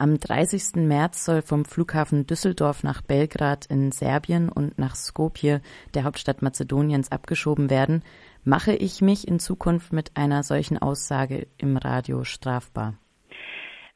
Am 0.00 0.20
30. 0.20 0.86
März 0.86 1.24
soll 1.24 1.42
vom 1.42 1.64
Flughafen 1.64 2.24
Düsseldorf 2.24 2.84
nach 2.84 3.02
Belgrad 3.02 3.66
in 3.66 3.90
Serbien 3.90 4.48
und 4.48 4.78
nach 4.78 4.94
Skopje, 4.94 5.60
der 5.92 6.04
Hauptstadt 6.04 6.40
Mazedoniens, 6.40 7.10
abgeschoben 7.10 7.68
werden. 7.68 8.04
Mache 8.44 8.76
ich 8.76 9.00
mich 9.00 9.26
in 9.26 9.40
Zukunft 9.40 9.92
mit 9.92 10.16
einer 10.16 10.44
solchen 10.44 10.78
Aussage 10.78 11.48
im 11.58 11.76
Radio 11.76 12.22
strafbar? 12.22 12.94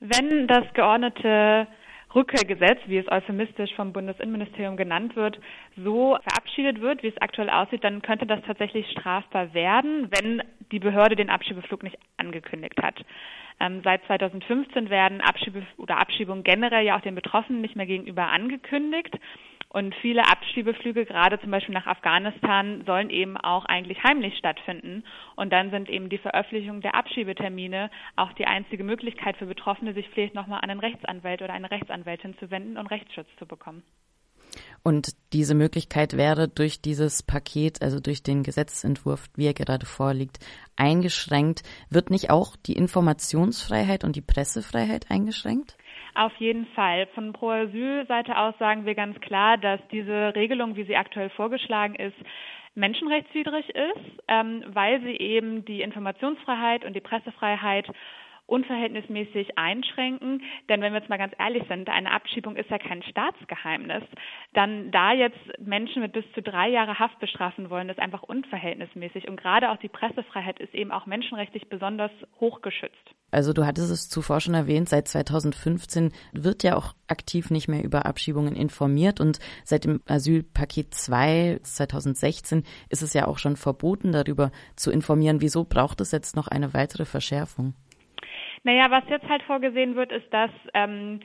Wenn 0.00 0.48
das 0.48 0.64
geordnete 0.74 1.68
Rückkehrgesetz, 2.16 2.80
wie 2.86 2.98
es 2.98 3.06
euphemistisch 3.08 3.72
vom 3.76 3.92
Bundesinnenministerium 3.92 4.76
genannt 4.76 5.14
wird, 5.14 5.38
so 5.76 6.18
verabschiedet 6.24 6.80
wird, 6.80 7.04
wie 7.04 7.08
es 7.08 7.22
aktuell 7.22 7.48
aussieht, 7.48 7.84
dann 7.84 8.02
könnte 8.02 8.26
das 8.26 8.40
tatsächlich 8.44 8.90
strafbar 8.90 9.54
werden, 9.54 10.08
wenn 10.10 10.42
die 10.72 10.80
Behörde 10.80 11.14
den 11.14 11.30
Abschiebeflug 11.30 11.82
nicht 11.82 11.98
angekündigt 12.16 12.82
hat. 12.82 13.04
Ähm, 13.60 13.82
seit 13.84 14.04
2015 14.06 14.90
werden 14.90 15.20
Abschiebe 15.20 15.64
oder 15.76 15.98
Abschiebungen 15.98 16.42
generell 16.42 16.84
ja 16.84 16.96
auch 16.96 17.02
den 17.02 17.14
Betroffenen 17.14 17.60
nicht 17.60 17.76
mehr 17.76 17.86
gegenüber 17.86 18.28
angekündigt. 18.28 19.18
Und 19.68 19.94
viele 19.96 20.28
Abschiebeflüge, 20.28 21.06
gerade 21.06 21.40
zum 21.40 21.50
Beispiel 21.50 21.74
nach 21.74 21.86
Afghanistan, 21.86 22.82
sollen 22.84 23.08
eben 23.08 23.38
auch 23.38 23.64
eigentlich 23.64 24.02
heimlich 24.04 24.36
stattfinden. 24.36 25.02
Und 25.34 25.50
dann 25.50 25.70
sind 25.70 25.88
eben 25.88 26.10
die 26.10 26.18
Veröffentlichung 26.18 26.82
der 26.82 26.94
Abschiebetermine 26.94 27.90
auch 28.16 28.34
die 28.34 28.46
einzige 28.46 28.84
Möglichkeit 28.84 29.38
für 29.38 29.46
Betroffene, 29.46 29.94
sich 29.94 30.08
vielleicht 30.10 30.34
nochmal 30.34 30.60
an 30.62 30.68
einen 30.68 30.80
Rechtsanwalt 30.80 31.40
oder 31.40 31.54
eine 31.54 31.70
Rechtsanwältin 31.70 32.36
zu 32.36 32.50
wenden 32.50 32.76
und 32.76 32.88
Rechtsschutz 32.88 33.28
zu 33.38 33.46
bekommen. 33.46 33.82
Und 34.84 35.10
diese 35.32 35.54
Möglichkeit 35.54 36.16
wäre 36.16 36.48
durch 36.48 36.80
dieses 36.80 37.22
Paket, 37.22 37.82
also 37.82 38.00
durch 38.00 38.22
den 38.22 38.42
Gesetzentwurf, 38.42 39.28
wie 39.36 39.46
er 39.46 39.54
gerade 39.54 39.86
vorliegt, 39.86 40.38
eingeschränkt. 40.76 41.62
Wird 41.88 42.10
nicht 42.10 42.30
auch 42.30 42.56
die 42.56 42.72
Informationsfreiheit 42.72 44.02
und 44.02 44.16
die 44.16 44.22
Pressefreiheit 44.22 45.10
eingeschränkt? 45.10 45.76
Auf 46.14 46.32
jeden 46.38 46.66
Fall. 46.74 47.06
Von 47.14 47.32
Pro 47.32 47.50
Asyl 47.50 48.06
Seite 48.06 48.36
aus 48.36 48.54
sagen 48.58 48.84
wir 48.84 48.94
ganz 48.94 49.18
klar, 49.20 49.56
dass 49.56 49.80
diese 49.90 50.34
Regelung, 50.34 50.76
wie 50.76 50.84
sie 50.84 50.96
aktuell 50.96 51.30
vorgeschlagen 51.30 51.94
ist, 51.94 52.16
menschenrechtswidrig 52.74 53.68
ist, 53.68 54.22
ähm, 54.28 54.64
weil 54.66 55.00
sie 55.02 55.16
eben 55.16 55.64
die 55.64 55.82
Informationsfreiheit 55.82 56.84
und 56.84 56.94
die 56.94 57.00
Pressefreiheit 57.00 57.86
unverhältnismäßig 58.52 59.58
einschränken. 59.58 60.42
Denn 60.68 60.82
wenn 60.82 60.92
wir 60.92 61.00
jetzt 61.00 61.08
mal 61.08 61.16
ganz 61.16 61.32
ehrlich 61.38 61.64
sind, 61.68 61.88
eine 61.88 62.10
Abschiebung 62.10 62.56
ist 62.56 62.70
ja 62.70 62.78
kein 62.78 63.02
Staatsgeheimnis. 63.02 64.04
Dann 64.52 64.90
da 64.90 65.12
jetzt 65.12 65.38
Menschen 65.58 66.02
mit 66.02 66.12
bis 66.12 66.24
zu 66.34 66.42
drei 66.42 66.68
Jahre 66.68 66.98
Haft 66.98 67.18
bestrafen 67.18 67.70
wollen, 67.70 67.88
ist 67.88 67.98
einfach 67.98 68.22
unverhältnismäßig. 68.22 69.28
Und 69.28 69.40
gerade 69.40 69.70
auch 69.70 69.78
die 69.78 69.88
Pressefreiheit 69.88 70.60
ist 70.60 70.74
eben 70.74 70.92
auch 70.92 71.06
menschenrechtlich 71.06 71.68
besonders 71.68 72.10
hoch 72.40 72.60
geschützt. 72.60 73.14
Also 73.30 73.54
du 73.54 73.64
hattest 73.64 73.90
es 73.90 74.10
zuvor 74.10 74.40
schon 74.40 74.52
erwähnt, 74.52 74.90
seit 74.90 75.08
2015 75.08 76.12
wird 76.32 76.62
ja 76.62 76.76
auch 76.76 76.94
aktiv 77.08 77.50
nicht 77.50 77.66
mehr 77.66 77.82
über 77.82 78.04
Abschiebungen 78.04 78.54
informiert 78.54 79.20
und 79.20 79.38
seit 79.64 79.84
dem 79.84 80.02
Asylpaket 80.06 80.94
2 80.94 81.60
2016 81.62 82.64
ist 82.90 83.00
es 83.00 83.14
ja 83.14 83.26
auch 83.26 83.38
schon 83.38 83.56
verboten, 83.56 84.12
darüber 84.12 84.52
zu 84.76 84.90
informieren. 84.90 85.40
Wieso 85.40 85.64
braucht 85.64 86.02
es 86.02 86.12
jetzt 86.12 86.36
noch 86.36 86.48
eine 86.48 86.74
weitere 86.74 87.06
Verschärfung? 87.06 87.72
Naja, 88.64 88.90
was 88.90 89.04
jetzt 89.08 89.28
halt 89.28 89.42
vorgesehen 89.42 89.96
wird, 89.96 90.12
ist, 90.12 90.32
dass 90.32 90.50
ähm, 90.74 91.20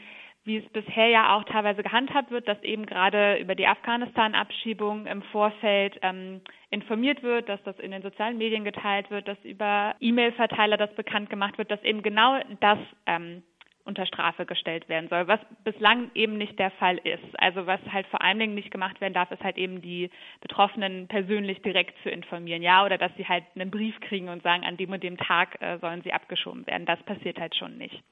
wie 0.47 0.57
es 0.57 0.69
bisher 0.69 1.09
ja 1.09 1.35
auch 1.35 1.43
teilweise 1.43 1.83
gehandhabt 1.83 2.31
wird, 2.31 2.47
dass 2.47 2.61
eben 2.63 2.85
gerade 2.85 3.35
über 3.35 3.53
die 3.53 3.67
Afghanistan-Abschiebung 3.67 5.05
im 5.05 5.21
Vorfeld 5.23 5.99
ähm, 6.01 6.39
informiert 6.69 7.21
wird, 7.21 7.49
dass 7.49 7.61
das 7.63 7.77
in 7.79 7.91
den 7.91 8.01
sozialen 8.01 8.37
Medien 8.37 8.63
geteilt 8.63 9.11
wird, 9.11 9.27
dass 9.27 9.37
über 9.43 9.95
E-Mail-Verteiler 9.99 10.77
das 10.77 10.93
bekannt 10.95 11.29
gemacht 11.29 11.57
wird, 11.57 11.69
dass 11.69 11.83
eben 11.83 12.01
genau 12.01 12.39
das 12.61 12.79
ähm, 13.05 13.43
unter 13.87 14.05
Strafe 14.05 14.45
gestellt 14.45 14.87
werden 14.89 15.09
soll, 15.09 15.27
was 15.27 15.39
bislang 15.63 16.11
eben 16.13 16.37
nicht 16.37 16.59
der 16.59 16.71
Fall 16.71 16.97
ist. 16.97 17.39
Also 17.39 17.65
was 17.65 17.79
halt 17.91 18.05
vor 18.07 18.21
allen 18.21 18.37
Dingen 18.37 18.53
nicht 18.53 18.71
gemacht 18.71 19.01
werden 19.01 19.13
darf, 19.13 19.31
ist 19.31 19.43
halt 19.43 19.57
eben 19.57 19.81
die 19.81 20.09
Betroffenen 20.41 21.07
persönlich 21.07 21.61
direkt 21.61 21.95
zu 22.03 22.09
informieren, 22.09 22.61
ja, 22.61 22.85
oder 22.85 22.97
dass 22.97 23.11
sie 23.17 23.27
halt 23.27 23.45
einen 23.55 23.71
Brief 23.71 23.99
kriegen 24.01 24.29
und 24.29 24.43
sagen, 24.43 24.63
an 24.63 24.77
dem 24.77 24.91
und 24.91 25.01
dem 25.01 25.17
Tag 25.17 25.61
äh, 25.61 25.79
sollen 25.79 26.01
sie 26.03 26.13
abgeschoben 26.13 26.67
werden. 26.67 26.85
Das 26.85 27.01
passiert 27.03 27.39
halt 27.39 27.55
schon 27.55 27.77
nicht. 27.77 28.03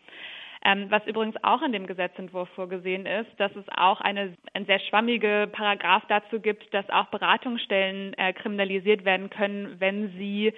Ähm, 0.63 0.87
was 0.89 1.05
übrigens 1.05 1.35
auch 1.43 1.61
in 1.61 1.73
dem 1.73 1.85
Gesetzentwurf 1.85 2.49
vorgesehen 2.55 3.05
ist, 3.05 3.29
dass 3.37 3.55
es 3.55 3.65
auch 3.69 4.01
eine, 4.01 4.35
ein 4.53 4.65
sehr 4.65 4.79
schwammige 4.79 5.47
Paragraph 5.51 6.03
dazu 6.07 6.39
gibt, 6.39 6.73
dass 6.73 6.89
auch 6.89 7.05
Beratungsstellen 7.07 8.13
äh, 8.15 8.33
kriminalisiert 8.33 9.05
werden 9.05 9.29
können, 9.29 9.79
wenn 9.79 10.09
sie 10.17 10.53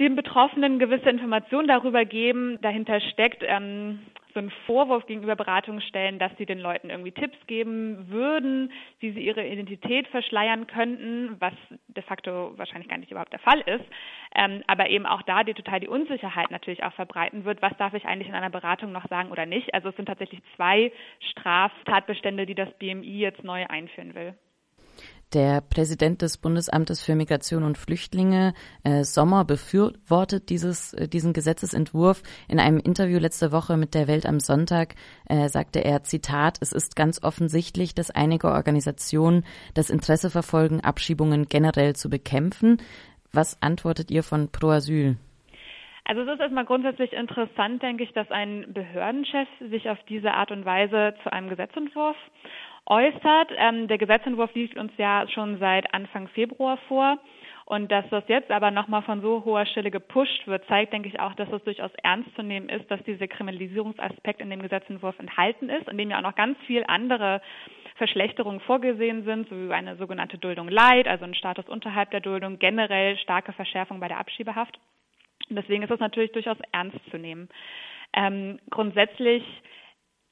dem 0.00 0.16
Betroffenen 0.16 0.78
gewisse 0.78 1.10
Informationen 1.10 1.68
darüber 1.68 2.06
geben. 2.06 2.58
Dahinter 2.62 3.00
steckt 3.00 3.44
ähm, 3.46 4.00
so 4.34 4.40
ein 4.40 4.50
Vorwurf 4.66 5.06
gegenüber 5.06 5.36
Beratungsstellen, 5.36 6.18
dass 6.18 6.32
sie 6.38 6.46
den 6.46 6.58
Leuten 6.58 6.90
irgendwie 6.90 7.12
Tipps 7.12 7.38
geben 7.46 8.08
würden, 8.08 8.72
wie 8.98 9.12
sie 9.12 9.20
ihre 9.20 9.46
Identität 9.46 10.08
verschleiern 10.08 10.66
könnten, 10.66 11.36
was 11.40 11.54
de 11.88 12.02
facto 12.02 12.52
wahrscheinlich 12.56 12.88
gar 12.88 12.98
nicht 12.98 13.10
überhaupt 13.10 13.32
der 13.32 13.40
Fall 13.40 13.60
ist, 13.60 13.84
ähm, 14.34 14.62
aber 14.66 14.90
eben 14.90 15.06
auch 15.06 15.22
da 15.22 15.44
die 15.44 15.54
total 15.54 15.80
die 15.80 15.88
Unsicherheit 15.88 16.50
natürlich 16.50 16.82
auch 16.84 16.92
verbreiten 16.94 17.44
wird, 17.44 17.62
was 17.62 17.76
darf 17.76 17.94
ich 17.94 18.04
eigentlich 18.04 18.28
in 18.28 18.34
einer 18.34 18.50
Beratung 18.50 18.92
noch 18.92 19.06
sagen 19.08 19.30
oder 19.30 19.46
nicht. 19.46 19.74
Also 19.74 19.88
es 19.90 19.96
sind 19.96 20.06
tatsächlich 20.06 20.40
zwei 20.56 20.92
Straftatbestände, 21.30 22.46
die 22.46 22.54
das 22.54 22.70
BMI 22.78 23.18
jetzt 23.18 23.44
neu 23.44 23.66
einführen 23.66 24.14
will. 24.14 24.34
Der 25.32 25.60
Präsident 25.60 26.22
des 26.22 26.38
Bundesamtes 26.38 27.04
für 27.04 27.14
Migration 27.14 27.62
und 27.62 27.78
Flüchtlinge, 27.78 28.52
äh, 28.82 29.04
Sommer, 29.04 29.44
befürwortet 29.44 30.50
dieses, 30.50 30.92
äh, 30.92 31.06
diesen 31.06 31.32
Gesetzesentwurf. 31.32 32.24
In 32.48 32.58
einem 32.58 32.80
Interview 32.80 33.20
letzte 33.20 33.52
Woche 33.52 33.76
mit 33.76 33.94
der 33.94 34.08
Welt 34.08 34.26
am 34.26 34.40
Sonntag 34.40 34.96
äh, 35.28 35.48
sagte 35.48 35.84
er, 35.84 36.02
Zitat, 36.02 36.58
es 36.60 36.72
ist 36.72 36.96
ganz 36.96 37.22
offensichtlich, 37.22 37.94
dass 37.94 38.10
einige 38.10 38.48
Organisationen 38.48 39.44
das 39.74 39.88
Interesse 39.88 40.30
verfolgen, 40.30 40.80
Abschiebungen 40.80 41.46
generell 41.46 41.94
zu 41.94 42.10
bekämpfen. 42.10 42.78
Was 43.32 43.62
antwortet 43.62 44.10
ihr 44.10 44.24
von 44.24 44.50
Pro 44.50 44.70
Asyl? 44.70 45.16
Also 46.10 46.22
es 46.22 46.28
ist 46.28 46.40
erstmal 46.40 46.64
grundsätzlich 46.64 47.12
interessant, 47.12 47.84
denke 47.84 48.02
ich, 48.02 48.12
dass 48.14 48.28
ein 48.32 48.72
Behördenchef 48.72 49.46
sich 49.60 49.88
auf 49.88 49.98
diese 50.08 50.32
Art 50.32 50.50
und 50.50 50.64
Weise 50.64 51.14
zu 51.22 51.32
einem 51.32 51.48
Gesetzentwurf 51.48 52.16
äußert. 52.90 53.52
Ähm, 53.56 53.88
der 53.88 53.96
Gesetzentwurf 53.96 54.52
liegt 54.54 54.76
uns 54.76 54.92
ja 54.98 55.26
schon 55.28 55.58
seit 55.58 55.94
Anfang 55.94 56.28
Februar 56.28 56.76
vor. 56.88 57.18
Und 57.64 57.92
dass 57.92 58.04
das 58.10 58.24
jetzt 58.26 58.50
aber 58.50 58.72
nochmal 58.72 59.02
von 59.02 59.22
so 59.22 59.44
hoher 59.44 59.64
Stelle 59.64 59.92
gepusht 59.92 60.44
wird, 60.48 60.66
zeigt, 60.66 60.92
denke 60.92 61.08
ich, 61.08 61.20
auch, 61.20 61.34
dass 61.34 61.48
es 61.52 61.62
durchaus 61.62 61.92
ernst 62.02 62.34
zu 62.34 62.42
nehmen 62.42 62.68
ist, 62.68 62.90
dass 62.90 63.00
dieser 63.04 63.28
Kriminalisierungsaspekt 63.28 64.40
in 64.40 64.50
dem 64.50 64.60
Gesetzentwurf 64.60 65.16
enthalten 65.20 65.68
ist, 65.68 65.88
in 65.88 65.96
dem 65.96 66.10
ja 66.10 66.18
auch 66.18 66.22
noch 66.22 66.34
ganz 66.34 66.58
viel 66.66 66.82
andere 66.88 67.40
Verschlechterungen 67.94 68.58
vorgesehen 68.60 69.24
sind, 69.24 69.48
so 69.48 69.54
wie 69.54 69.72
eine 69.72 69.94
sogenannte 69.96 70.36
Duldung 70.36 70.68
Leid, 70.68 71.06
also 71.06 71.24
ein 71.24 71.34
Status 71.34 71.68
unterhalb 71.68 72.10
der 72.10 72.20
Duldung, 72.20 72.58
generell 72.58 73.16
starke 73.18 73.52
Verschärfung 73.52 74.00
bei 74.00 74.08
der 74.08 74.18
Abschiebehaft. 74.18 74.80
Und 75.48 75.54
deswegen 75.54 75.84
ist 75.84 75.92
es 75.92 76.00
natürlich 76.00 76.32
durchaus 76.32 76.58
ernst 76.72 76.98
zu 77.12 77.18
nehmen. 77.18 77.48
Ähm, 78.14 78.58
grundsätzlich 78.70 79.44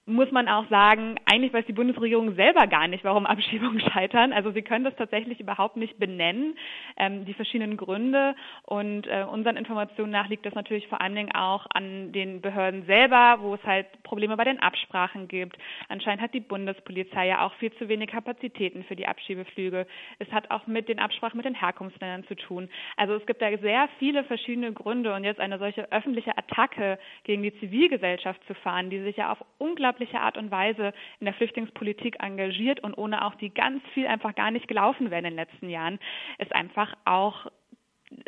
muss 0.09 0.31
man 0.33 0.49
auch 0.49 0.69
sagen, 0.71 1.17
eigentlich 1.27 1.53
weiß 1.53 1.67
die 1.67 1.75
Bundesregierung 1.75 2.35
selber 2.35 2.67
gar 2.67 2.89
nicht, 2.89 3.05
warum 3.05 3.27
Abschiebungen 3.27 3.81
scheitern. 3.93 4.33
Also 4.33 4.51
sie 4.53 4.63
können 4.63 4.85
das 4.85 4.97
tatsächlich 4.97 5.39
überhaupt 5.39 5.77
nicht 5.77 5.99
benennen, 5.99 6.57
ähm, 6.97 7.27
die 7.27 7.35
verschiedenen 7.35 7.77
Gründe. 7.77 8.35
Und 8.65 9.07
äh, 9.07 9.25
unseren 9.31 9.57
Informationen 9.57 10.11
nach 10.11 10.29
liegt 10.29 10.47
das 10.47 10.55
natürlich 10.55 10.89
vor 10.89 11.01
allen 11.01 11.15
Dingen 11.15 11.35
auch 11.35 11.67
an 11.75 12.13
den 12.13 12.41
Behörden 12.41 12.87
selber, 12.87 13.39
wo 13.41 13.55
es 13.55 13.63
halt 13.65 13.87
Probleme 14.03 14.37
bei 14.37 14.45
den 14.45 14.61
Absprachen 14.61 15.29
gibt. 15.29 15.59
Anscheinend 15.89 16.23
hat 16.23 16.33
die 16.33 16.41
Bundespolizei 16.41 17.27
ja 17.29 17.47
auch 17.47 17.53
viel 17.55 17.73
zu 17.75 17.89
wenig 17.89 18.11
Kapazitäten 18.11 18.85
für 18.85 18.97
die 18.97 19.07
Abschiebeflüge. 19.07 19.87
Es 20.19 20.33
hat 20.33 20.51
auch 20.51 20.67
mit 20.67 20.89
den 20.89 21.01
Absprachen 21.01 21.37
mit 21.37 21.45
den 21.45 21.55
Herkunftsländern 21.55 22.25
zu 22.27 22.35
tun. 22.35 22.71
Also 22.97 23.15
es 23.15 23.27
gibt 23.27 23.43
da 23.43 23.57
sehr 23.59 23.89
viele 23.99 24.25
verschiedene 24.25 24.73
Gründe 24.73 25.15
und 25.15 25.25
jetzt 25.25 25.41
eine 25.41 25.59
solche 25.59 25.93
öffentliche 25.93 26.37
Attacke 26.37 26.99
gegen 27.25 27.43
die 27.43 27.59
Zivilgesellschaft 27.61 28.41
zu 28.47 28.55
fahren, 28.55 28.89
die 28.89 29.03
sich 29.03 29.17
ja 29.19 29.31
auf 29.31 29.45
unglaublich 29.59 29.98
unglaubliche 29.99 30.21
Art 30.21 30.37
und 30.37 30.51
Weise 30.51 30.93
in 31.21 31.25
der 31.27 31.35
Flüchtlingspolitik 31.35 32.17
engagiert 32.21 32.81
und 32.81 32.97
ohne 32.97 33.25
auch 33.25 33.35
die 33.37 33.51
ganz 33.51 33.83
viel 33.95 34.07
einfach 34.07 34.35
gar 34.35 34.51
nicht 34.51 34.69
gelaufen 34.69 35.11
wäre 35.11 35.19
in 35.19 35.25
den 35.25 35.35
letzten 35.35 35.69
Jahren, 35.69 35.99
ist 36.39 36.55
einfach 36.55 36.95
auch 37.05 37.47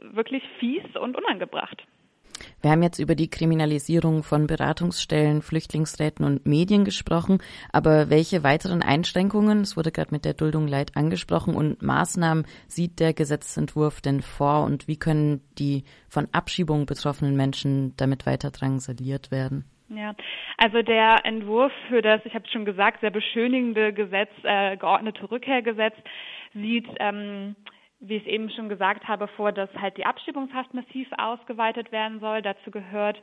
wirklich 0.02 0.42
fies 0.58 0.84
und 1.00 1.16
unangebracht. 1.16 1.82
Wir 2.62 2.70
haben 2.70 2.82
jetzt 2.82 2.98
über 2.98 3.14
die 3.14 3.28
Kriminalisierung 3.28 4.22
von 4.22 4.46
Beratungsstellen, 4.46 5.42
Flüchtlingsräten 5.42 6.24
und 6.24 6.46
Medien 6.46 6.84
gesprochen, 6.84 7.38
aber 7.70 8.08
welche 8.08 8.42
weiteren 8.42 8.82
Einschränkungen, 8.82 9.60
es 9.60 9.76
wurde 9.76 9.92
gerade 9.92 10.12
mit 10.12 10.24
der 10.24 10.34
Duldung 10.34 10.66
Leid 10.66 10.96
angesprochen, 10.96 11.54
und 11.54 11.82
Maßnahmen 11.82 12.46
sieht 12.66 12.98
der 12.98 13.12
Gesetzentwurf 13.12 14.00
denn 14.00 14.22
vor 14.22 14.64
und 14.64 14.88
wie 14.88 14.96
können 14.96 15.42
die 15.58 15.84
von 16.08 16.28
Abschiebungen 16.32 16.86
betroffenen 16.86 17.36
Menschen 17.36 17.94
damit 17.96 18.26
weiter 18.26 18.50
drangsaliert 18.50 19.30
werden? 19.30 19.64
Ja, 19.92 20.14
also 20.56 20.82
der 20.82 21.24
Entwurf 21.24 21.72
für 21.88 22.00
das, 22.00 22.24
ich 22.24 22.34
habe 22.34 22.48
schon 22.48 22.64
gesagt, 22.64 23.00
sehr 23.00 23.10
beschönigende 23.10 23.92
Gesetz, 23.92 24.30
äh, 24.44 24.76
geordnete 24.76 25.28
Rückkehrgesetz, 25.28 25.96
sieht, 26.54 26.86
ähm, 27.00 27.56
wie 27.98 28.16
ich 28.16 28.22
es 28.22 28.28
eben 28.28 28.50
schon 28.50 28.68
gesagt 28.68 29.08
habe, 29.08 29.26
vor, 29.26 29.50
dass 29.50 29.68
halt 29.74 29.96
die 29.96 30.06
Abschiebungshaft 30.06 30.72
massiv 30.74 31.08
ausgeweitet 31.18 31.90
werden 31.90 32.20
soll. 32.20 32.40
Dazu 32.40 32.70
gehört, 32.70 33.20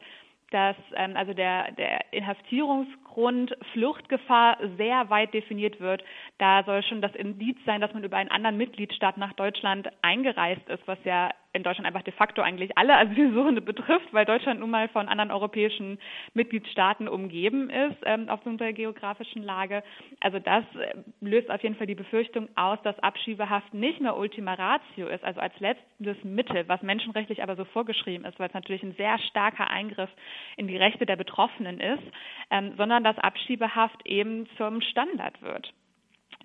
dass 0.51 0.75
ähm, 0.95 1.15
also 1.15 1.33
der, 1.33 1.71
der 1.71 2.01
Inhaftierungsgrund 2.11 3.55
Fluchtgefahr 3.71 4.57
sehr 4.77 5.09
weit 5.09 5.33
definiert 5.33 5.79
wird. 5.79 6.03
Da 6.37 6.63
soll 6.65 6.83
schon 6.83 7.01
das 7.01 7.15
Indiz 7.15 7.57
sein, 7.65 7.79
dass 7.79 7.93
man 7.93 8.03
über 8.03 8.17
einen 8.17 8.31
anderen 8.31 8.57
Mitgliedstaat 8.57 9.17
nach 9.17 9.33
Deutschland 9.33 9.87
eingereist 10.01 10.67
ist, 10.67 10.85
was 10.85 10.99
ja 11.05 11.31
in 11.57 11.63
Deutschland 11.63 11.87
einfach 11.87 12.03
de 12.03 12.13
facto 12.13 12.41
eigentlich 12.41 12.77
alle 12.77 12.95
Asylsuchende 12.97 13.61
betrifft, 13.61 14.13
weil 14.13 14.25
Deutschland 14.25 14.59
nun 14.59 14.69
mal 14.69 14.87
von 14.89 15.09
anderen 15.09 15.31
europäischen 15.31 15.99
Mitgliedstaaten 16.33 17.07
umgeben 17.07 17.69
ist 17.69 17.97
ähm, 18.05 18.29
aufgrund 18.29 18.61
der 18.61 18.73
geografischen 18.73 19.43
Lage. 19.43 19.83
Also 20.21 20.39
das 20.39 20.63
äh, 20.75 20.93
löst 21.19 21.49
auf 21.49 21.61
jeden 21.63 21.75
Fall 21.75 21.87
die 21.87 21.95
Befürchtung 21.95 22.47
aus, 22.55 22.79
dass 22.83 22.97
Abschiebehaft 22.99 23.73
nicht 23.73 23.99
mehr 23.99 24.15
Ultima 24.15 24.53
Ratio 24.53 25.07
ist, 25.07 25.23
also 25.23 25.39
als 25.39 25.59
letztes 25.59 26.23
Mittel, 26.23 26.67
was 26.67 26.81
menschenrechtlich 26.81 27.43
aber 27.43 27.55
so 27.55 27.65
vorgeschrieben 27.65 28.25
ist, 28.25 28.39
weil 28.39 28.47
es 28.47 28.53
natürlich 28.53 28.83
ein 28.83 28.93
sehr 28.93 29.17
starker 29.19 29.69
Eingriff 29.69 30.09
in 30.55 30.67
die 30.67 30.77
Rechte 30.77 31.05
der 31.05 31.15
Betroffenen 31.15 31.79
ist, 31.79 32.03
ähm, 32.51 32.73
sondern 32.77 33.03
dass 33.03 33.17
Abschiebehaft 33.17 34.05
eben 34.05 34.47
zum 34.57 34.81
Standard 34.81 35.41
wird. 35.41 35.73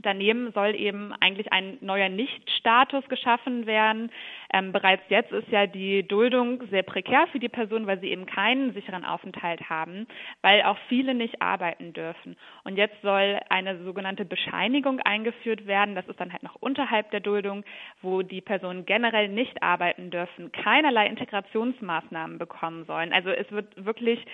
Daneben 0.00 0.53
soll 0.53 0.75
eben 0.75 1.12
eigentlich 1.21 1.53
ein 1.53 1.79
neuer 1.81 2.09
Nichtstatus 2.09 3.09
geschaffen 3.09 3.67
werden. 3.67 4.11
Ähm, 4.53 4.73
bereits 4.73 5.03
jetzt 5.09 5.33
ist 5.33 5.49
ja 5.49 5.67
die 5.67 6.06
Duldung 6.06 6.62
sehr 6.71 6.83
prekär 6.83 7.27
für 7.29 7.39
die 7.39 7.49
Person, 7.49 7.87
weil 7.87 8.00
sie 8.00 8.11
eben 8.11 8.27
keinen 8.27 8.73
sicheren 8.73 9.05
Aufenthalt 9.05 9.69
haben, 9.69 10.06
weil 10.41 10.62
auch 10.62 10.79
viele 10.89 11.15
nicht 11.15 11.43
arbeiten 11.43 11.93
dürfen. 11.93 12.37
Und 12.65 12.77
jetzt 12.77 13.00
soll 13.03 13.41
eine 13.49 13.83
sogenannte 13.85 14.25
Bescheinigung 14.25 15.00
eingeführt 15.00 15.67
werden. 15.67 15.94
Das 15.94 16.09
ist 16.09 16.21
dann 16.21 16.33
halt 16.33 16.43
noch 16.43 16.56
unterhalb 16.56 17.11
der 17.11 17.21
Duldung, 17.21 17.65
wo 18.00 18.23
die 18.23 18.41
Personen 18.41 18.87
generell 18.87 19.29
nicht 19.29 19.62
arbeiten 19.62 20.11
dürfen, 20.11 20.53
keinerlei 20.53 21.06
Integrationsmaßnahmen 21.06 22.39
bekommen 22.39 22.85
sollen. 22.87 23.12
Also 23.12 23.31
es 23.31 23.50
wird 23.50 23.85
wirklich 23.85 24.25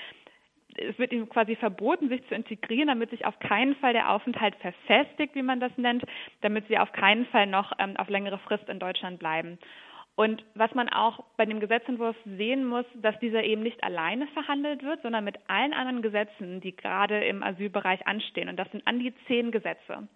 es 0.78 0.98
wird 0.98 1.12
ihnen 1.12 1.28
quasi 1.28 1.56
verboten, 1.56 2.08
sich 2.08 2.26
zu 2.28 2.34
integrieren, 2.34 2.88
damit 2.88 3.10
sich 3.10 3.26
auf 3.26 3.38
keinen 3.38 3.75
Fall 3.76 3.92
der 3.92 4.10
Aufenthalt 4.10 4.54
verfestigt, 4.56 5.34
wie 5.34 5.42
man 5.42 5.60
das 5.60 5.72
nennt, 5.76 6.04
damit 6.40 6.66
sie 6.69 6.78
auf 6.78 6.92
keinen 6.92 7.26
Fall 7.26 7.46
noch 7.46 7.72
ähm, 7.78 7.96
auf 7.96 8.08
längere 8.08 8.38
Frist 8.38 8.69
in 8.69 8.78
Deutschland 8.78 9.19
bleiben. 9.19 9.58
Und 10.19 10.44
was 10.54 10.75
man 10.75 10.88
auch 10.88 11.22
bei 11.36 11.46
dem 11.46 11.60
Gesetzentwurf 11.60 12.16
sehen 12.25 12.66
muss, 12.66 12.84
dass 12.96 13.16
dieser 13.20 13.44
eben 13.44 13.62
nicht 13.62 13.84
alleine 13.84 14.26
verhandelt 14.28 14.82
wird, 14.82 15.00
sondern 15.02 15.22
mit 15.22 15.36
allen 15.46 15.72
anderen 15.72 16.02
Gesetzen, 16.02 16.60
die 16.60 16.75
gerade 16.75 17.24
im 17.24 17.44
Asylbereich 17.44 18.04
anstehen. 18.04 18.48
Und 18.48 18.56
das 18.56 18.69
sind 18.72 18.84
an 18.84 18.98
die 18.98 19.14
zehn 19.28 19.52
Gesetze. 19.52 20.08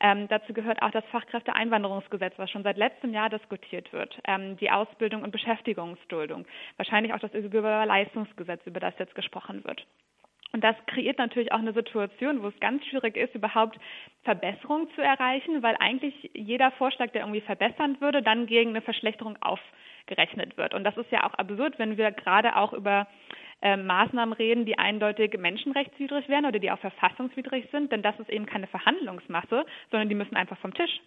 Ähm, 0.00 0.28
dazu 0.28 0.52
gehört 0.52 0.82
auch 0.82 0.90
das 0.90 1.04
Fachkräfteeinwanderungsgesetz, 1.06 2.34
was 2.36 2.50
schon 2.50 2.64
seit 2.64 2.76
letztem 2.76 3.12
Jahr 3.12 3.30
diskutiert 3.30 3.92
wird, 3.92 4.18
ähm, 4.26 4.56
die 4.56 4.70
Ausbildung 4.70 5.22
und 5.22 5.30
Beschäftigungsduldung, 5.30 6.46
wahrscheinlich 6.76 7.14
auch 7.14 7.20
das 7.20 7.32
Überleistungsgesetz, 7.32 8.60
über 8.66 8.80
das 8.80 8.98
jetzt 8.98 9.14
gesprochen 9.14 9.64
wird. 9.64 9.86
Und 10.54 10.62
das 10.62 10.76
kreiert 10.86 11.18
natürlich 11.18 11.50
auch 11.50 11.58
eine 11.58 11.72
Situation, 11.72 12.40
wo 12.40 12.46
es 12.46 12.60
ganz 12.60 12.84
schwierig 12.86 13.16
ist, 13.16 13.34
überhaupt 13.34 13.76
Verbesserungen 14.22 14.88
zu 14.94 15.00
erreichen, 15.00 15.64
weil 15.64 15.76
eigentlich 15.80 16.30
jeder 16.32 16.70
Vorschlag, 16.72 17.10
der 17.10 17.22
irgendwie 17.22 17.40
verbessern 17.40 17.96
würde, 18.00 18.22
dann 18.22 18.46
gegen 18.46 18.70
eine 18.70 18.80
Verschlechterung 18.80 19.36
aufgerechnet 19.40 20.56
wird. 20.56 20.74
Und 20.74 20.84
das 20.84 20.96
ist 20.96 21.10
ja 21.10 21.26
auch 21.26 21.34
absurd, 21.34 21.80
wenn 21.80 21.96
wir 21.96 22.12
gerade 22.12 22.54
auch 22.54 22.72
über 22.72 23.08
äh, 23.64 23.76
Maßnahmen 23.78 24.34
reden, 24.34 24.66
die 24.66 24.78
eindeutig 24.78 25.36
menschenrechtswidrig 25.38 26.28
wären 26.28 26.44
oder 26.44 26.58
die 26.58 26.70
auch 26.70 26.78
verfassungswidrig 26.78 27.66
sind, 27.72 27.90
denn 27.90 28.02
das 28.02 28.18
ist 28.20 28.28
eben 28.28 28.46
keine 28.46 28.66
Verhandlungsmasse, 28.66 29.64
sondern 29.90 30.08
die 30.10 30.14
müssen 30.14 30.36
einfach 30.36 30.58
vom 30.58 30.74
Tisch. 30.74 31.00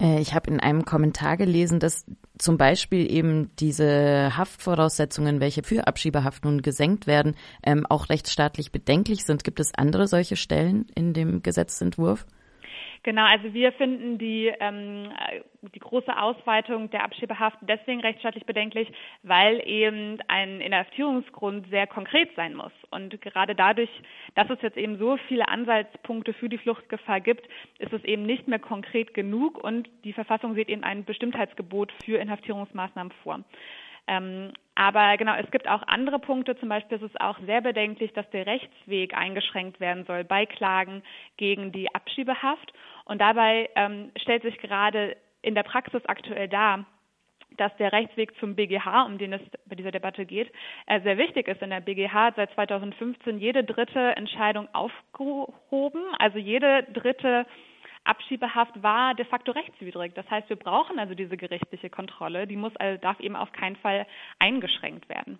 Äh, 0.00 0.20
ich 0.20 0.34
habe 0.34 0.50
in 0.50 0.60
einem 0.60 0.86
Kommentar 0.86 1.36
gelesen, 1.36 1.80
dass 1.80 2.06
zum 2.38 2.56
Beispiel 2.56 3.12
eben 3.12 3.54
diese 3.56 4.36
Haftvoraussetzungen, 4.36 5.40
welche 5.40 5.62
für 5.62 5.86
Abschiebehaft 5.86 6.44
nun 6.44 6.62
gesenkt 6.62 7.06
werden, 7.06 7.36
ähm, 7.62 7.84
auch 7.86 8.08
rechtsstaatlich 8.08 8.72
bedenklich 8.72 9.24
sind. 9.24 9.44
Gibt 9.44 9.60
es 9.60 9.74
andere 9.74 10.06
solche 10.08 10.36
Stellen 10.36 10.86
in 10.94 11.12
dem 11.12 11.42
Gesetzentwurf? 11.42 12.26
Genau, 13.04 13.24
also 13.26 13.52
wir 13.52 13.70
finden 13.72 14.16
die, 14.16 14.50
ähm, 14.60 15.12
die 15.74 15.78
große 15.78 16.16
Ausweitung 16.18 16.88
der 16.88 17.04
Abschiebehaft 17.04 17.58
deswegen 17.60 18.00
rechtsstaatlich 18.00 18.46
bedenklich, 18.46 18.90
weil 19.22 19.60
eben 19.68 20.18
ein 20.28 20.62
Inhaftierungsgrund 20.62 21.68
sehr 21.68 21.86
konkret 21.86 22.30
sein 22.34 22.54
muss. 22.54 22.72
Und 22.90 23.20
gerade 23.20 23.54
dadurch, 23.54 23.90
dass 24.36 24.48
es 24.48 24.62
jetzt 24.62 24.78
eben 24.78 24.96
so 24.96 25.18
viele 25.28 25.48
Ansatzpunkte 25.48 26.32
für 26.32 26.48
die 26.48 26.56
Fluchtgefahr 26.56 27.20
gibt, 27.20 27.46
ist 27.78 27.92
es 27.92 28.02
eben 28.04 28.22
nicht 28.22 28.48
mehr 28.48 28.58
konkret 28.58 29.12
genug 29.12 29.62
und 29.62 29.86
die 30.04 30.14
Verfassung 30.14 30.54
sieht 30.54 30.70
eben 30.70 30.82
ein 30.82 31.04
Bestimmtheitsgebot 31.04 31.92
für 32.06 32.16
Inhaftierungsmaßnahmen 32.16 33.12
vor. 33.22 33.44
Ähm, 34.06 34.52
aber 34.74 35.16
genau, 35.16 35.34
es 35.36 35.50
gibt 35.50 35.68
auch 35.68 35.82
andere 35.86 36.18
Punkte. 36.18 36.56
Zum 36.56 36.68
Beispiel 36.68 36.98
ist 36.98 37.04
es 37.14 37.20
auch 37.20 37.38
sehr 37.46 37.60
bedenklich, 37.60 38.12
dass 38.12 38.28
der 38.30 38.46
Rechtsweg 38.46 39.14
eingeschränkt 39.14 39.80
werden 39.80 40.04
soll 40.04 40.24
bei 40.24 40.46
Klagen 40.46 41.02
gegen 41.36 41.72
die 41.72 41.94
Abschiebehaft. 41.94 42.72
Und 43.04 43.20
dabei 43.20 43.68
ähm, 43.76 44.10
stellt 44.16 44.42
sich 44.42 44.58
gerade 44.58 45.16
in 45.42 45.54
der 45.54 45.62
Praxis 45.62 46.04
aktuell 46.06 46.48
dar, 46.48 46.86
dass 47.56 47.74
der 47.76 47.92
Rechtsweg 47.92 48.36
zum 48.38 48.56
BGH, 48.56 49.04
um 49.04 49.18
den 49.18 49.32
es 49.32 49.42
bei 49.66 49.76
dieser 49.76 49.92
Debatte 49.92 50.26
geht, 50.26 50.50
äh, 50.86 51.00
sehr 51.02 51.18
wichtig 51.18 51.46
ist. 51.48 51.62
In 51.62 51.70
der 51.70 51.80
BGH 51.80 52.12
hat 52.12 52.36
seit 52.36 52.52
2015 52.54 53.38
jede 53.38 53.64
dritte 53.64 54.16
Entscheidung 54.16 54.68
aufgehoben, 54.72 56.02
also 56.18 56.38
jede 56.38 56.84
dritte 56.84 57.46
Abschiebehaft 58.04 58.82
war 58.82 59.14
de 59.14 59.24
facto 59.24 59.52
rechtswidrig. 59.52 60.12
Das 60.14 60.30
heißt, 60.30 60.48
wir 60.50 60.56
brauchen 60.56 60.98
also 60.98 61.14
diese 61.14 61.36
gerichtliche 61.36 61.88
Kontrolle. 61.88 62.46
Die 62.46 62.56
muss 62.56 62.76
also, 62.76 63.00
darf 63.00 63.18
eben 63.20 63.36
auf 63.36 63.52
keinen 63.52 63.76
Fall 63.76 64.06
eingeschränkt 64.38 65.08
werden. 65.08 65.38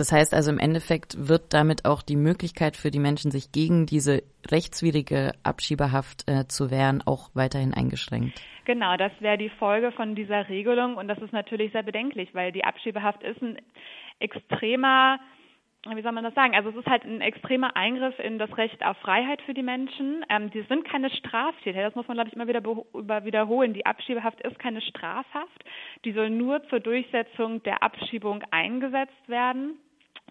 Das 0.00 0.12
heißt 0.12 0.32
also 0.32 0.50
im 0.50 0.58
Endeffekt 0.58 1.28
wird 1.28 1.52
damit 1.52 1.84
auch 1.84 2.00
die 2.00 2.16
Möglichkeit 2.16 2.78
für 2.78 2.90
die 2.90 2.98
Menschen, 2.98 3.30
sich 3.30 3.52
gegen 3.52 3.84
diese 3.84 4.22
rechtswidrige 4.50 5.32
Abschiebehaft 5.42 6.26
äh, 6.26 6.48
zu 6.48 6.70
wehren, 6.70 7.02
auch 7.04 7.28
weiterhin 7.34 7.74
eingeschränkt. 7.74 8.40
Genau, 8.64 8.96
das 8.96 9.12
wäre 9.20 9.36
die 9.36 9.50
Folge 9.50 9.92
von 9.92 10.14
dieser 10.14 10.48
Regelung 10.48 10.96
und 10.96 11.06
das 11.06 11.18
ist 11.18 11.34
natürlich 11.34 11.72
sehr 11.72 11.82
bedenklich, 11.82 12.30
weil 12.32 12.50
die 12.50 12.64
Abschiebehaft 12.64 13.22
ist 13.22 13.42
ein 13.42 13.58
extremer 14.20 15.20
wie 15.86 16.02
soll 16.02 16.12
man 16.12 16.24
das 16.24 16.34
sagen? 16.34 16.54
Also 16.54 16.70
es 16.70 16.76
ist 16.76 16.86
halt 16.86 17.04
ein 17.04 17.22
extremer 17.22 17.74
Eingriff 17.74 18.18
in 18.18 18.38
das 18.38 18.54
Recht 18.58 18.84
auf 18.84 18.98
Freiheit 18.98 19.40
für 19.42 19.54
die 19.54 19.62
Menschen. 19.62 20.24
Ähm, 20.30 20.50
die 20.50 20.62
sind 20.62 20.86
keine 20.86 21.10
Straftäter, 21.10 21.82
das 21.82 21.94
muss 21.94 22.06
man, 22.08 22.16
glaube 22.16 22.28
ich, 22.28 22.34
immer 22.34 22.48
wieder 22.48 22.62
wiederholen. 23.24 23.74
Die 23.74 23.84
Abschiebehaft 23.84 24.40
ist 24.40 24.58
keine 24.58 24.80
Strafhaft. 24.80 25.64
Die 26.06 26.12
soll 26.12 26.30
nur 26.30 26.62
zur 26.68 26.80
Durchsetzung 26.80 27.62
der 27.64 27.82
Abschiebung 27.82 28.42
eingesetzt 28.50 29.26
werden 29.26 29.78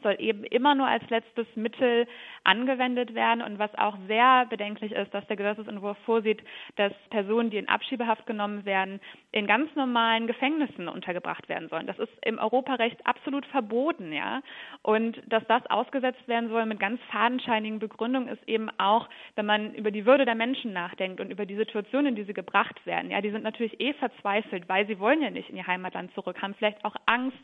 soll 0.01 0.16
eben 0.19 0.44
immer 0.44 0.75
nur 0.75 0.88
als 0.88 1.07
letztes 1.10 1.48
Mittel 1.56 2.07
angewendet 2.44 3.13
werden. 3.16 3.42
Und 3.42 3.60
was 3.60 3.74
auch 3.75 3.98
sehr 4.07 4.46
bedenklich 4.50 4.92
ist, 4.92 5.13
dass 5.13 5.25
der 5.28 5.36
Gesetzesentwurf 5.36 5.97
vorsieht, 6.06 6.42
dass 6.76 6.94
Personen, 7.09 7.50
die 7.50 7.57
in 7.57 7.69
Abschiebehaft 7.69 8.26
genommen 8.26 8.66
werden, 8.66 9.00
in 9.31 9.47
ganz 9.47 9.74
normalen 9.76 10.28
Gefängnissen 10.28 10.88
untergebracht 10.88 11.50
werden 11.50 11.69
sollen. 11.69 11.88
Das 11.88 12.00
ist 12.00 12.12
im 12.26 12.40
Europarecht 12.40 13.06
absolut 13.06 13.45
verboten, 13.47 14.12
ja. 14.14 14.42
Und 14.81 15.21
dass 15.28 15.45
das 15.47 15.66
ausgesetzt 15.68 16.28
werden 16.28 16.50
soll 16.50 16.66
mit 16.66 16.80
ganz 16.80 17.00
fadenscheinigen 17.12 17.80
Begründungen 17.80 18.30
ist 18.30 18.47
eben 18.47 18.69
auch, 18.78 19.09
wenn 19.35 19.45
man 19.45 19.74
über 19.74 19.92
die 19.92 20.06
Würde 20.06 20.26
der 20.26 20.35
Menschen 20.35 20.74
nachdenkt 20.74 21.19
und 21.19 21.31
über 21.31 21.45
die 21.45 21.56
Situation, 21.56 22.06
in 22.06 22.16
die 22.16 22.24
sie 22.24 22.33
gebracht 22.33 22.85
werden. 22.85 23.12
Ja, 23.12 23.21
die 23.21 23.31
sind 23.31 23.44
natürlich 23.44 23.80
eh 23.80 23.94
verzweifelt, 23.94 24.69
weil 24.69 24.88
sie 24.88 25.00
wollen 25.00 25.21
ja 25.21 25.30
nicht 25.30 25.50
in 25.50 25.57
ihr 25.57 25.68
Heimatland 25.68 26.14
zurück, 26.14 26.42
haben 26.42 26.56
vielleicht 26.56 26.83
auch 26.85 26.95
Angst 27.06 27.38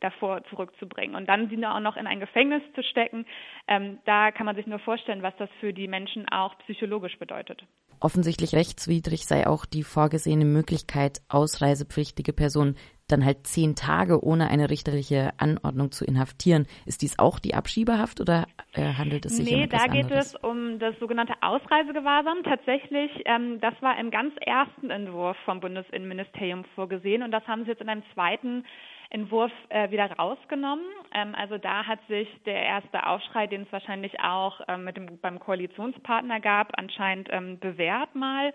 davor 0.00 0.44
zurückzubringen. 0.44 1.16
Und 1.16 1.28
dann 1.28 1.48
sie 1.48 1.62
auch 1.66 1.80
noch 1.80 1.96
in 2.02 2.06
ein 2.06 2.20
Gefängnis 2.20 2.62
zu 2.74 2.82
stecken, 2.82 3.24
ähm, 3.68 3.98
da 4.04 4.30
kann 4.30 4.46
man 4.46 4.56
sich 4.56 4.66
nur 4.66 4.78
vorstellen, 4.80 5.22
was 5.22 5.34
das 5.38 5.48
für 5.60 5.72
die 5.72 5.88
Menschen 5.88 6.28
auch 6.28 6.56
psychologisch 6.58 7.18
bedeutet. 7.18 7.64
Offensichtlich 8.00 8.54
rechtswidrig 8.54 9.26
sei 9.26 9.46
auch 9.46 9.64
die 9.64 9.84
vorgesehene 9.84 10.44
Möglichkeit, 10.44 11.22
ausreisepflichtige 11.28 12.32
Personen 12.32 12.76
dann 13.12 13.24
halt 13.24 13.46
zehn 13.46 13.74
Tage 13.74 14.24
ohne 14.24 14.48
eine 14.48 14.70
richterliche 14.70 15.30
Anordnung 15.38 15.92
zu 15.92 16.04
inhaftieren. 16.04 16.66
Ist 16.86 17.02
dies 17.02 17.18
auch 17.18 17.38
die 17.38 17.54
Abschiebehaft 17.54 18.20
oder 18.20 18.46
äh, 18.72 18.94
handelt 18.94 19.26
es 19.26 19.36
sich 19.36 19.50
nee, 19.50 19.56
um 19.56 19.62
etwas 19.62 19.82
da 19.82 19.92
geht 19.92 20.04
anderes? 20.04 20.34
es 20.34 20.36
um 20.36 20.78
das 20.78 20.98
sogenannte 20.98 21.34
Ausreisegewahrsam. 21.40 22.42
Tatsächlich, 22.44 23.10
ähm, 23.26 23.60
das 23.60 23.74
war 23.80 23.98
im 23.98 24.10
ganz 24.10 24.34
ersten 24.40 24.90
Entwurf 24.90 25.36
vom 25.44 25.60
Bundesinnenministerium 25.60 26.64
vorgesehen 26.74 27.22
und 27.22 27.30
das 27.30 27.46
haben 27.46 27.64
sie 27.64 27.70
jetzt 27.70 27.82
in 27.82 27.88
einem 27.88 28.02
zweiten 28.14 28.64
Entwurf 29.12 29.52
äh, 29.68 29.90
wieder 29.90 30.10
rausgenommen. 30.10 30.84
Ähm, 31.14 31.34
also 31.34 31.58
da 31.58 31.84
hat 31.86 31.98
sich 32.08 32.28
der 32.46 32.62
erste 32.62 33.06
Aufschrei, 33.06 33.46
den 33.46 33.62
es 33.62 33.72
wahrscheinlich 33.72 34.18
auch 34.20 34.60
ähm, 34.68 34.84
mit 34.84 34.96
dem, 34.96 35.18
beim 35.20 35.38
Koalitionspartner 35.38 36.40
gab, 36.40 36.72
anscheinend 36.78 37.28
ähm, 37.30 37.58
bewährt 37.58 38.14
mal. 38.14 38.54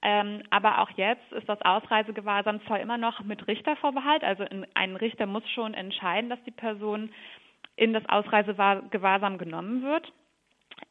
Ähm, 0.00 0.42
aber 0.50 0.80
auch 0.80 0.90
jetzt 0.90 1.32
ist 1.32 1.48
das 1.48 1.60
Ausreisegewahrsam 1.62 2.60
zwar 2.66 2.80
immer 2.80 2.98
noch 2.98 3.24
mit 3.24 3.46
Richtervorbehalt, 3.48 4.22
also 4.22 4.44
in, 4.44 4.64
ein 4.74 4.94
Richter 4.94 5.26
muss 5.26 5.48
schon 5.50 5.74
entscheiden, 5.74 6.30
dass 6.30 6.42
die 6.44 6.52
Person 6.52 7.10
in 7.74 7.92
das 7.92 8.08
Ausreisegewahrsam 8.08 9.38
genommen 9.38 9.82
wird. 9.82 10.12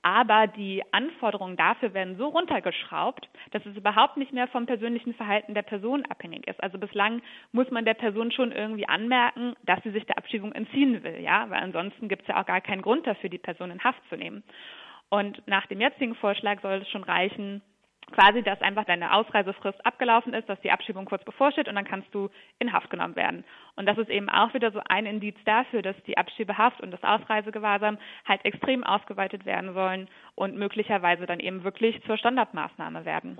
Aber 0.01 0.47
die 0.47 0.83
Anforderungen 0.91 1.55
dafür 1.55 1.93
werden 1.93 2.17
so 2.17 2.27
runtergeschraubt, 2.27 3.29
dass 3.51 3.65
es 3.65 3.77
überhaupt 3.77 4.17
nicht 4.17 4.33
mehr 4.33 4.47
vom 4.47 4.65
persönlichen 4.65 5.13
Verhalten 5.13 5.53
der 5.53 5.61
Person 5.61 6.05
abhängig 6.05 6.47
ist. 6.47 6.61
Also 6.61 6.77
bislang 6.77 7.21
muss 7.53 7.69
man 7.71 7.85
der 7.85 7.93
Person 7.93 8.31
schon 8.31 8.51
irgendwie 8.51 8.87
anmerken, 8.87 9.55
dass 9.63 9.81
sie 9.83 9.91
sich 9.91 10.05
der 10.05 10.17
Abschiebung 10.17 10.51
entziehen 10.51 11.03
will, 11.03 11.21
ja, 11.21 11.49
weil 11.49 11.61
ansonsten 11.61 12.09
gibt 12.09 12.23
es 12.23 12.27
ja 12.27 12.41
auch 12.41 12.45
gar 12.45 12.61
keinen 12.61 12.81
Grund 12.81 13.07
dafür, 13.07 13.29
die 13.29 13.37
Person 13.37 13.71
in 13.71 13.83
Haft 13.83 14.01
zu 14.09 14.17
nehmen. 14.17 14.43
Und 15.09 15.41
nach 15.47 15.65
dem 15.67 15.79
jetzigen 15.79 16.15
Vorschlag 16.15 16.61
soll 16.61 16.81
es 16.81 16.89
schon 16.89 17.03
reichen, 17.03 17.61
quasi, 18.11 18.41
dass 18.41 18.61
einfach 18.61 18.85
deine 18.85 19.13
Ausreisefrist 19.13 19.85
abgelaufen 19.85 20.33
ist, 20.33 20.47
dass 20.47 20.59
die 20.61 20.71
Abschiebung 20.71 21.05
kurz 21.05 21.23
bevorsteht 21.23 21.67
und 21.67 21.75
dann 21.75 21.85
kannst 21.85 22.13
du 22.13 22.29
in 22.59 22.71
Haft 22.71 22.89
genommen 22.89 23.15
werden. 23.15 23.43
Und 23.75 23.85
das 23.85 23.97
ist 23.97 24.09
eben 24.09 24.29
auch 24.29 24.53
wieder 24.53 24.71
so 24.71 24.81
ein 24.87 25.05
Indiz 25.05 25.35
dafür, 25.45 25.81
dass 25.81 25.95
die 26.03 26.17
Abschiebehaft 26.17 26.81
und 26.81 26.91
das 26.91 27.03
Ausreisegewahrsam 27.03 27.97
halt 28.25 28.43
extrem 28.45 28.83
ausgeweitet 28.83 29.45
werden 29.45 29.73
sollen 29.73 30.07
und 30.35 30.57
möglicherweise 30.57 31.25
dann 31.25 31.39
eben 31.39 31.63
wirklich 31.63 32.01
zur 32.05 32.17
Standardmaßnahme 32.17 33.05
werden. 33.05 33.37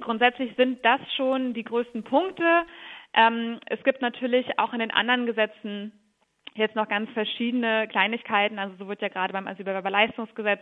Grundsätzlich 0.00 0.54
sind 0.56 0.84
das 0.84 1.00
schon 1.16 1.54
die 1.54 1.64
größten 1.64 2.02
Punkte. 2.02 2.64
Ähm, 3.14 3.60
es 3.66 3.82
gibt 3.84 4.02
natürlich 4.02 4.58
auch 4.58 4.72
in 4.72 4.80
den 4.80 4.90
anderen 4.90 5.26
Gesetzen 5.26 5.92
jetzt 6.56 6.76
noch 6.76 6.88
ganz 6.88 7.10
verschiedene 7.10 7.88
Kleinigkeiten. 7.88 8.58
Also 8.58 8.74
so 8.76 8.88
wird 8.88 9.02
ja 9.02 9.08
gerade 9.08 9.32
beim 9.32 9.46
Asylbewerberleistungsgesetz 9.46 10.60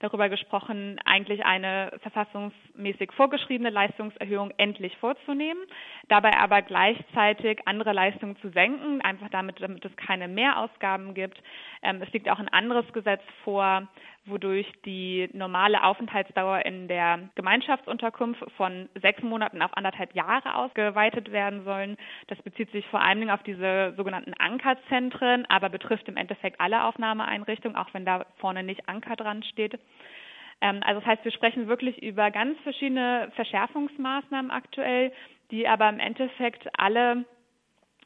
darüber 0.00 0.28
gesprochen, 0.28 0.98
eigentlich 1.04 1.44
eine 1.44 1.92
verfassungsmäßig 2.02 3.12
vorgeschriebene 3.12 3.70
Leistungserhöhung 3.70 4.52
endlich 4.58 4.96
vorzunehmen, 4.98 5.62
dabei 6.08 6.36
aber 6.38 6.62
gleichzeitig 6.62 7.60
andere 7.66 7.92
Leistungen 7.92 8.36
zu 8.36 8.50
senken, 8.50 9.00
einfach 9.00 9.30
damit, 9.30 9.60
damit 9.60 9.84
es 9.84 9.96
keine 9.96 10.28
Mehrausgaben 10.28 11.14
gibt. 11.14 11.42
Ähm, 11.82 12.02
es 12.02 12.12
liegt 12.12 12.28
auch 12.28 12.38
ein 12.38 12.48
anderes 12.48 12.90
Gesetz 12.92 13.22
vor, 13.44 13.88
wodurch 14.26 14.66
die 14.84 15.28
normale 15.32 15.82
Aufenthaltsdauer 15.84 16.64
in 16.66 16.88
der 16.88 17.28
Gemeinschaftsunterkunft 17.34 18.44
von 18.56 18.88
sechs 19.00 19.22
Monaten 19.22 19.62
auf 19.62 19.76
anderthalb 19.76 20.14
Jahre 20.14 20.54
ausgeweitet 20.54 21.32
werden 21.32 21.64
sollen. 21.64 21.96
Das 22.28 22.40
bezieht 22.42 22.70
sich 22.72 22.86
vor 22.86 23.00
allen 23.00 23.18
Dingen 23.20 23.30
auf 23.30 23.42
diese 23.42 23.94
sogenannten 23.96 24.34
Ankerzentren, 24.34 25.46
aber 25.46 25.68
betrifft 25.68 26.08
im 26.08 26.16
Endeffekt 26.16 26.60
alle 26.60 26.84
Aufnahmeeinrichtungen, 26.84 27.76
auch 27.76 27.92
wenn 27.92 28.04
da 28.04 28.26
vorne 28.36 28.62
nicht 28.62 28.88
Anker 28.88 29.16
dran 29.16 29.42
steht. 29.42 29.78
Ähm, 30.60 30.80
also 30.84 31.00
das 31.00 31.08
heißt, 31.08 31.24
wir 31.24 31.32
sprechen 31.32 31.68
wirklich 31.68 32.02
über 32.02 32.30
ganz 32.30 32.58
verschiedene 32.60 33.30
Verschärfungsmaßnahmen 33.36 34.50
aktuell, 34.50 35.12
die 35.50 35.68
aber 35.68 35.88
im 35.88 36.00
Endeffekt 36.00 36.68
alle 36.78 37.24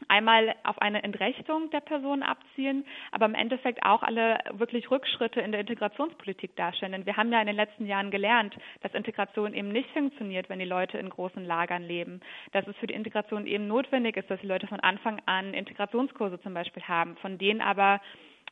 einmal 0.08 0.54
auf 0.64 0.80
eine 0.80 1.02
Entrechtung 1.02 1.70
der 1.70 1.80
Person 1.80 2.22
abzielen, 2.22 2.84
aber 3.12 3.26
im 3.26 3.34
Endeffekt 3.34 3.84
auch 3.84 4.02
alle 4.02 4.38
wirklich 4.52 4.90
Rückschritte 4.90 5.40
in 5.40 5.52
der 5.52 5.60
Integrationspolitik 5.60 6.56
darstellen. 6.56 6.92
Denn 6.92 7.06
wir 7.06 7.16
haben 7.16 7.32
ja 7.32 7.40
in 7.40 7.46
den 7.46 7.56
letzten 7.56 7.86
Jahren 7.86 8.10
gelernt, 8.10 8.56
dass 8.82 8.94
Integration 8.94 9.54
eben 9.54 9.68
nicht 9.68 9.90
funktioniert, 9.90 10.48
wenn 10.48 10.58
die 10.58 10.64
Leute 10.64 10.98
in 10.98 11.10
großen 11.10 11.44
Lagern 11.44 11.82
leben. 11.82 12.20
Dass 12.52 12.66
es 12.66 12.76
für 12.76 12.86
die 12.86 12.94
Integration 12.94 13.46
eben 13.46 13.66
notwendig 13.66 14.16
ist, 14.16 14.30
dass 14.30 14.40
die 14.40 14.46
Leute 14.46 14.66
von 14.66 14.80
Anfang 14.80 15.20
an 15.26 15.54
Integrationskurse 15.54 16.40
zum 16.40 16.54
Beispiel 16.54 16.82
haben, 16.82 17.16
von 17.16 17.38
denen 17.38 17.60
aber 17.60 18.00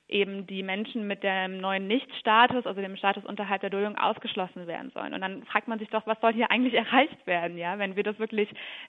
eben 0.09 0.47
die 0.47 0.63
Menschen 0.63 1.07
mit 1.07 1.23
dem 1.23 1.59
neuen 1.59 1.87
Nichtstatus, 1.87 2.67
also 2.67 2.81
dem 2.81 2.97
Status 2.97 3.25
unterhalb 3.25 3.61
der 3.61 3.71
Duldung, 3.71 3.99
ausgeschlossen 3.99 4.67
werden 4.67 4.91
sollen. 4.91 5.13
Und 5.15 5.21
dann 5.21 5.45
fragt 5.45 5.69
man 5.69 5.79
sich 5.79 5.89
doch, 5.91 6.07
was 6.07 6.21
soll 6.21 6.33
hier 6.33 6.51
eigentlich 6.51 6.75
erreicht 6.79 7.27
werden, 7.27 7.59
ja? 7.59 7.79
Wenn 7.79 7.97
wir 7.97 8.03
das 8.03 8.19
wirklich 8.19 8.49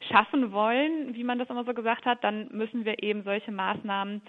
schaffen 0.09 0.51
wollen, 0.51 1.13
wie 1.15 1.23
man 1.23 1.39
das 1.39 1.49
immer 1.49 1.65
so 1.65 1.73
gesagt 1.73 2.05
hat, 2.05 2.23
dann 2.23 2.47
müssen 2.51 2.85
wir 2.85 3.03
eben 3.03 3.23
solche 3.23 3.51
Maßnahmen 3.51 4.21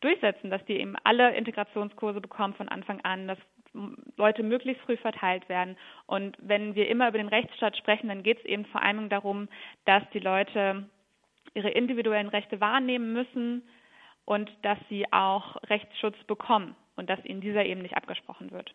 durchsetzen, 0.00 0.50
dass 0.50 0.64
die 0.64 0.80
eben 0.80 0.96
alle 1.04 1.34
Integrationskurse 1.34 2.20
bekommen 2.20 2.54
von 2.54 2.68
Anfang 2.68 3.00
an, 3.02 3.28
dass 3.28 3.38
Leute 4.16 4.42
möglichst 4.42 4.82
früh 4.84 4.96
verteilt 4.96 5.48
werden. 5.48 5.76
Und 6.06 6.36
wenn 6.40 6.74
wir 6.74 6.88
immer 6.88 7.08
über 7.08 7.18
den 7.18 7.28
Rechtsstaat 7.28 7.76
sprechen, 7.76 8.08
dann 8.08 8.22
geht 8.22 8.38
es 8.38 8.44
eben 8.44 8.64
vor 8.66 8.82
allem 8.82 9.08
darum, 9.08 9.48
dass 9.84 10.02
die 10.10 10.20
Leute 10.20 10.88
ihre 11.54 11.70
individuellen 11.70 12.28
Rechte 12.28 12.60
wahrnehmen 12.60 13.12
müssen, 13.12 13.62
und 14.28 14.50
dass 14.60 14.76
sie 14.90 15.10
auch 15.10 15.56
Rechtsschutz 15.70 16.16
bekommen 16.26 16.76
und 16.96 17.08
dass 17.08 17.24
ihnen 17.24 17.40
dieser 17.40 17.64
eben 17.64 17.80
nicht 17.80 17.96
abgesprochen 17.96 18.50
wird. 18.50 18.74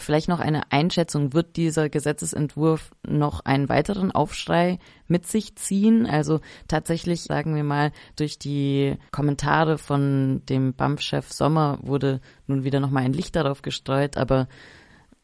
Vielleicht 0.00 0.28
noch 0.28 0.40
eine 0.40 0.72
Einschätzung, 0.72 1.34
wird 1.34 1.56
dieser 1.56 1.88
Gesetzesentwurf 1.88 2.90
noch 3.06 3.44
einen 3.44 3.68
weiteren 3.68 4.10
Aufschrei 4.10 4.80
mit 5.06 5.24
sich 5.24 5.54
ziehen? 5.54 6.04
Also 6.04 6.40
tatsächlich, 6.66 7.20
sagen 7.20 7.54
wir 7.54 7.62
mal, 7.62 7.92
durch 8.16 8.40
die 8.40 8.96
Kommentare 9.12 9.78
von 9.78 10.42
dem 10.48 10.74
BAMF-Chef 10.74 11.30
Sommer 11.30 11.78
wurde 11.82 12.20
nun 12.48 12.64
wieder 12.64 12.80
nochmal 12.80 13.04
ein 13.04 13.12
Licht 13.12 13.36
darauf 13.36 13.62
gestreut, 13.62 14.16
aber 14.16 14.48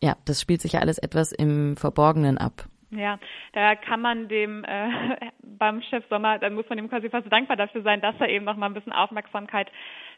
ja, 0.01 0.17
das 0.25 0.41
spielt 0.41 0.61
sich 0.61 0.75
ja 0.75 0.81
alles 0.81 0.99
etwas 0.99 1.33
im 1.33 1.77
Verborgenen 1.77 2.39
ab. 2.39 2.69
Ja, 2.91 3.19
da 3.53 3.75
kann 3.75 4.01
man 4.01 4.29
dem 4.29 4.65
äh, 4.65 4.89
beim 5.43 5.83
Chef 5.83 6.05
Sommer, 6.09 6.39
dann 6.39 6.55
muss 6.55 6.69
man 6.69 6.79
ihm 6.79 6.89
quasi 6.89 7.11
fast 7.11 7.31
dankbar 7.33 7.57
dafür 7.57 7.83
sein, 7.83 8.01
dass 8.01 8.15
er 8.21 8.29
eben 8.29 8.45
noch 8.45 8.57
mal 8.57 8.67
ein 8.67 8.75
bisschen 8.75 8.93
Aufmerksamkeit 8.93 9.69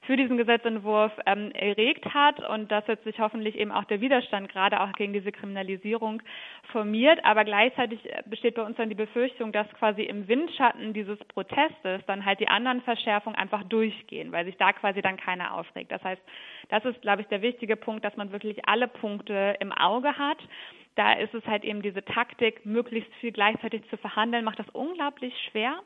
für 0.02 0.16
diesen 0.16 0.36
Gesetzentwurf 0.36 1.12
ähm, 1.26 1.50
erregt 1.52 2.04
hat 2.12 2.46
und 2.48 2.70
dass 2.70 2.86
jetzt 2.86 3.04
sich 3.04 3.18
hoffentlich 3.20 3.56
eben 3.56 3.72
auch 3.72 3.84
der 3.84 4.00
Widerstand 4.00 4.50
gerade 4.50 4.80
auch 4.80 4.92
gegen 4.92 5.12
diese 5.14 5.32
Kriminalisierung 5.32 6.22
formiert. 6.70 7.24
Aber 7.24 7.44
gleichzeitig 7.44 8.00
besteht 8.26 8.56
bei 8.56 8.62
uns 8.62 8.76
dann 8.76 8.90
die 8.90 8.94
Befürchtung, 8.94 9.50
dass 9.50 9.68
quasi 9.70 10.02
im 10.02 10.28
Windschatten 10.28 10.92
dieses 10.92 11.18
Protestes 11.24 12.02
dann 12.06 12.24
halt 12.24 12.38
die 12.38 12.48
anderen 12.48 12.82
Verschärfungen 12.82 13.38
einfach 13.38 13.64
durchgehen, 13.64 14.30
weil 14.30 14.44
sich 14.44 14.56
da 14.58 14.72
quasi 14.72 15.00
dann 15.00 15.16
keiner 15.16 15.54
aufregt. 15.54 15.90
Das 15.90 16.04
heißt, 16.04 16.22
das 16.68 16.84
ist, 16.84 17.00
glaube 17.00 17.22
ich, 17.22 17.28
der 17.28 17.40
wichtige 17.40 17.76
Punkt, 17.76 18.04
dass 18.04 18.16
man 18.16 18.30
wirklich 18.30 18.68
alle 18.68 18.88
Punkte 18.88 19.56
im 19.60 19.72
Auge 19.72 20.16
hat 20.18 20.38
da 20.98 21.12
ist 21.12 21.32
es 21.32 21.46
halt 21.46 21.64
eben 21.64 21.80
diese 21.80 22.04
Taktik, 22.04 22.66
möglichst 22.66 23.12
viel 23.20 23.30
gleichzeitig 23.30 23.88
zu 23.88 23.96
verhandeln, 23.96 24.44
macht 24.44 24.58
das 24.58 24.68
unglaublich 24.70 25.32
schwer. 25.50 25.80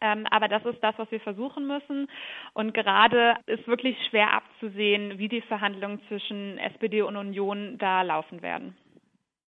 Ähm, 0.00 0.26
aber 0.30 0.46
das 0.46 0.64
ist 0.64 0.82
das, 0.82 0.94
was 0.98 1.10
wir 1.10 1.20
versuchen 1.20 1.66
müssen. 1.66 2.08
Und 2.54 2.72
gerade 2.72 3.34
ist 3.46 3.66
wirklich 3.66 3.96
schwer 4.08 4.32
abzusehen, 4.32 5.18
wie 5.18 5.28
die 5.28 5.42
Verhandlungen 5.42 6.00
zwischen 6.06 6.58
SPD 6.58 7.02
und 7.02 7.16
Union 7.16 7.76
da 7.78 8.02
laufen 8.02 8.40
werden. 8.40 8.76